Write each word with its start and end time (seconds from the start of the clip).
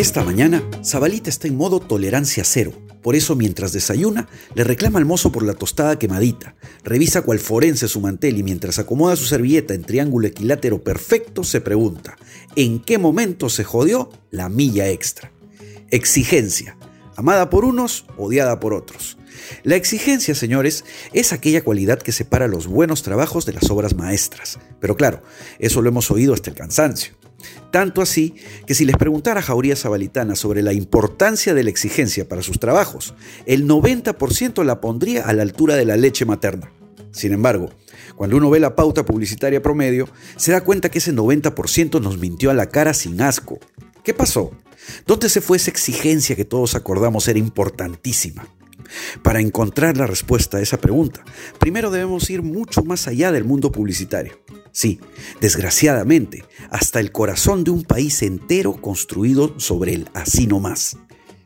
Esta 0.00 0.24
mañana, 0.24 0.62
Zabalita 0.82 1.28
está 1.28 1.46
en 1.46 1.58
modo 1.58 1.78
tolerancia 1.78 2.42
cero. 2.42 2.72
Por 3.02 3.16
eso, 3.16 3.36
mientras 3.36 3.74
desayuna, 3.74 4.30
le 4.54 4.64
reclama 4.64 4.98
al 4.98 5.04
mozo 5.04 5.30
por 5.30 5.42
la 5.42 5.52
tostada 5.52 5.98
quemadita, 5.98 6.56
revisa 6.82 7.20
cual 7.20 7.38
forense 7.38 7.86
su 7.86 8.00
mantel 8.00 8.38
y 8.38 8.42
mientras 8.42 8.78
acomoda 8.78 9.14
su 9.14 9.26
servilleta 9.26 9.74
en 9.74 9.82
triángulo 9.82 10.26
equilátero 10.26 10.82
perfecto, 10.82 11.44
se 11.44 11.60
pregunta, 11.60 12.16
¿en 12.56 12.80
qué 12.80 12.96
momento 12.96 13.50
se 13.50 13.62
jodió 13.62 14.08
la 14.30 14.48
milla 14.48 14.88
extra? 14.88 15.32
Exigencia, 15.90 16.78
amada 17.14 17.50
por 17.50 17.66
unos, 17.66 18.06
odiada 18.16 18.58
por 18.58 18.72
otros. 18.72 19.18
La 19.64 19.76
exigencia, 19.76 20.34
señores, 20.34 20.86
es 21.12 21.34
aquella 21.34 21.62
cualidad 21.62 22.00
que 22.00 22.12
separa 22.12 22.48
los 22.48 22.68
buenos 22.68 23.02
trabajos 23.02 23.44
de 23.44 23.52
las 23.52 23.68
obras 23.68 23.94
maestras. 23.94 24.60
Pero 24.80 24.96
claro, 24.96 25.22
eso 25.58 25.82
lo 25.82 25.90
hemos 25.90 26.10
oído 26.10 26.32
hasta 26.32 26.48
el 26.48 26.56
cansancio. 26.56 27.19
Tanto 27.70 28.02
así 28.02 28.34
que 28.66 28.74
si 28.74 28.84
les 28.84 28.96
preguntara 28.96 29.40
a 29.40 29.42
Jauría 29.42 29.76
Zabalitana 29.76 30.34
sobre 30.34 30.62
la 30.62 30.72
importancia 30.72 31.54
de 31.54 31.64
la 31.64 31.70
exigencia 31.70 32.28
para 32.28 32.42
sus 32.42 32.58
trabajos, 32.58 33.14
el 33.46 33.66
90% 33.66 34.64
la 34.64 34.80
pondría 34.80 35.24
a 35.24 35.32
la 35.32 35.42
altura 35.42 35.76
de 35.76 35.84
la 35.84 35.96
leche 35.96 36.24
materna. 36.24 36.72
Sin 37.12 37.32
embargo, 37.32 37.70
cuando 38.16 38.36
uno 38.36 38.50
ve 38.50 38.60
la 38.60 38.76
pauta 38.76 39.04
publicitaria 39.04 39.62
promedio, 39.62 40.08
se 40.36 40.52
da 40.52 40.62
cuenta 40.62 40.90
que 40.90 40.98
ese 40.98 41.14
90% 41.14 42.00
nos 42.00 42.18
mintió 42.18 42.50
a 42.50 42.54
la 42.54 42.66
cara 42.66 42.94
sin 42.94 43.20
asco. 43.20 43.58
¿Qué 44.04 44.14
pasó? 44.14 44.52
¿Dónde 45.06 45.28
se 45.28 45.40
fue 45.40 45.56
esa 45.56 45.70
exigencia 45.70 46.36
que 46.36 46.44
todos 46.44 46.74
acordamos 46.74 47.28
era 47.28 47.38
importantísima? 47.38 48.46
Para 49.22 49.40
encontrar 49.40 49.96
la 49.96 50.06
respuesta 50.06 50.56
a 50.56 50.60
esa 50.60 50.78
pregunta, 50.78 51.24
primero 51.58 51.90
debemos 51.90 52.28
ir 52.30 52.42
mucho 52.42 52.82
más 52.82 53.06
allá 53.06 53.30
del 53.30 53.44
mundo 53.44 53.70
publicitario. 53.70 54.39
Sí, 54.72 55.00
desgraciadamente, 55.40 56.44
hasta 56.70 57.00
el 57.00 57.12
corazón 57.12 57.64
de 57.64 57.70
un 57.70 57.82
país 57.82 58.22
entero 58.22 58.80
construido 58.80 59.58
sobre 59.58 59.94
el 59.94 60.08
así 60.14 60.46
no 60.46 60.60
más. 60.60 60.96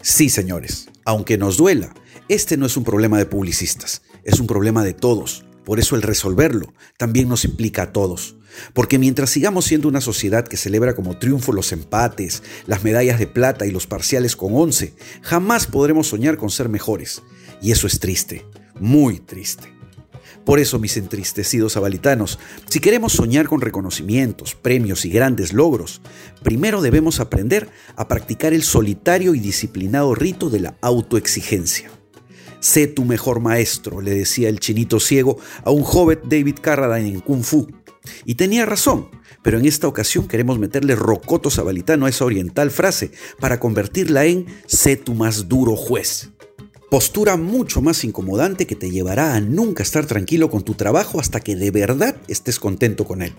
Sí, 0.00 0.28
señores, 0.28 0.88
aunque 1.04 1.38
nos 1.38 1.56
duela, 1.56 1.94
este 2.28 2.56
no 2.56 2.66
es 2.66 2.76
un 2.76 2.84
problema 2.84 3.18
de 3.18 3.26
publicistas, 3.26 4.02
es 4.24 4.40
un 4.40 4.46
problema 4.46 4.82
de 4.84 4.94
todos. 4.94 5.44
Por 5.64 5.78
eso 5.78 5.94
el 5.94 6.02
resolverlo 6.02 6.72
también 6.96 7.28
nos 7.28 7.44
implica 7.44 7.82
a 7.82 7.92
todos. 7.92 8.36
Porque 8.74 8.98
mientras 8.98 9.30
sigamos 9.30 9.64
siendo 9.64 9.88
una 9.88 10.00
sociedad 10.00 10.46
que 10.46 10.56
celebra 10.56 10.94
como 10.94 11.18
triunfo 11.18 11.52
los 11.52 11.72
empates, 11.72 12.42
las 12.66 12.84
medallas 12.84 13.18
de 13.18 13.26
plata 13.26 13.66
y 13.66 13.70
los 13.70 13.86
parciales 13.86 14.36
con 14.36 14.54
11, 14.54 14.94
jamás 15.22 15.66
podremos 15.66 16.08
soñar 16.08 16.36
con 16.36 16.50
ser 16.50 16.68
mejores. 16.68 17.22
Y 17.62 17.70
eso 17.70 17.86
es 17.86 18.00
triste, 18.00 18.44
muy 18.78 19.20
triste. 19.20 19.72
Por 20.44 20.58
eso, 20.58 20.78
mis 20.78 20.96
entristecidos 20.96 21.76
abalitanos, 21.76 22.38
si 22.68 22.80
queremos 22.80 23.12
soñar 23.12 23.48
con 23.48 23.60
reconocimientos, 23.60 24.54
premios 24.54 25.04
y 25.04 25.10
grandes 25.10 25.52
logros, 25.52 26.00
primero 26.42 26.82
debemos 26.82 27.20
aprender 27.20 27.68
a 27.96 28.08
practicar 28.08 28.52
el 28.52 28.64
solitario 28.64 29.34
y 29.34 29.40
disciplinado 29.40 30.14
rito 30.14 30.50
de 30.50 30.60
la 30.60 30.76
autoexigencia. 30.80 31.90
Sé 32.58 32.86
tu 32.86 33.04
mejor 33.04 33.40
maestro, 33.40 34.00
le 34.00 34.12
decía 34.12 34.48
el 34.48 34.60
chinito 34.60 35.00
ciego 35.00 35.38
a 35.64 35.70
un 35.70 35.82
joven 35.82 36.20
David 36.24 36.58
Carradine 36.60 37.08
en 37.08 37.20
Kung 37.20 37.42
Fu. 37.42 37.68
Y 38.24 38.34
tenía 38.34 38.66
razón, 38.66 39.08
pero 39.42 39.58
en 39.58 39.66
esta 39.66 39.88
ocasión 39.88 40.28
queremos 40.28 40.58
meterle 40.58 40.94
rocoto 40.96 41.50
sabalitano 41.50 42.06
a 42.06 42.08
esa 42.08 42.24
oriental 42.24 42.70
frase 42.70 43.12
para 43.40 43.60
convertirla 43.60 44.24
en 44.26 44.46
sé 44.66 44.96
tu 44.96 45.14
más 45.14 45.48
duro 45.48 45.76
juez. 45.76 46.30
Postura 46.92 47.38
mucho 47.38 47.80
más 47.80 48.04
incomodante 48.04 48.66
que 48.66 48.76
te 48.76 48.90
llevará 48.90 49.34
a 49.34 49.40
nunca 49.40 49.82
estar 49.82 50.04
tranquilo 50.04 50.50
con 50.50 50.62
tu 50.62 50.74
trabajo 50.74 51.20
hasta 51.20 51.40
que 51.40 51.56
de 51.56 51.70
verdad 51.70 52.16
estés 52.28 52.58
contento 52.58 53.06
con 53.06 53.22
él. 53.22 53.32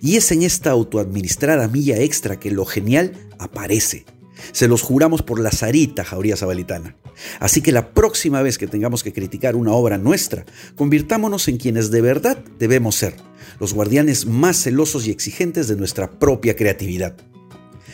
Y 0.00 0.16
es 0.16 0.32
en 0.32 0.42
esta 0.42 0.72
autoadministrada 0.72 1.68
milla 1.68 2.00
extra 2.00 2.40
que 2.40 2.50
lo 2.50 2.64
genial 2.64 3.12
aparece. 3.38 4.06
Se 4.50 4.66
los 4.66 4.82
juramos 4.82 5.22
por 5.22 5.38
la 5.38 5.52
zarita, 5.52 6.02
Jauría 6.02 6.36
Zabalitana. 6.36 6.96
Así 7.38 7.60
que 7.60 7.70
la 7.70 7.94
próxima 7.94 8.42
vez 8.42 8.58
que 8.58 8.66
tengamos 8.66 9.04
que 9.04 9.12
criticar 9.12 9.54
una 9.54 9.70
obra 9.70 9.96
nuestra, 9.96 10.44
convirtámonos 10.74 11.46
en 11.46 11.58
quienes 11.58 11.92
de 11.92 12.00
verdad 12.00 12.42
debemos 12.58 12.96
ser, 12.96 13.14
los 13.60 13.72
guardianes 13.72 14.26
más 14.26 14.60
celosos 14.64 15.06
y 15.06 15.12
exigentes 15.12 15.68
de 15.68 15.76
nuestra 15.76 16.10
propia 16.18 16.56
creatividad. 16.56 17.14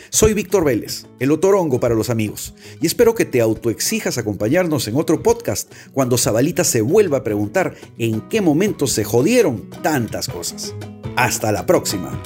Soy 0.09 0.33
Víctor 0.33 0.63
Vélez, 0.63 1.05
el 1.19 1.31
otorongo 1.31 1.79
para 1.79 1.95
los 1.95 2.09
amigos, 2.09 2.53
y 2.81 2.87
espero 2.87 3.13
que 3.13 3.25
te 3.25 3.41
autoexijas 3.41 4.17
acompañarnos 4.17 4.87
en 4.87 4.95
otro 4.95 5.21
podcast 5.21 5.71
cuando 5.91 6.17
Zabalita 6.17 6.63
se 6.63 6.81
vuelva 6.81 7.19
a 7.19 7.23
preguntar 7.23 7.75
en 7.97 8.21
qué 8.21 8.41
momento 8.41 8.87
se 8.87 9.03
jodieron 9.03 9.69
tantas 9.81 10.27
cosas. 10.27 10.73
Hasta 11.15 11.51
la 11.51 11.65
próxima. 11.65 12.21